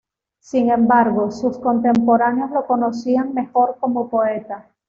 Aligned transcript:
Sin 0.39 0.71
embargo, 0.71 1.29
sus 1.29 1.59
contemporáneos 1.59 2.49
lo 2.49 2.65
conocían 2.65 3.35
mejor 3.35 3.77
como 3.79 4.09
poeta. 4.09 4.67